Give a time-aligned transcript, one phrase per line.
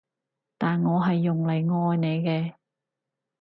[0.57, 2.55] 但我係用嚟愛你嘅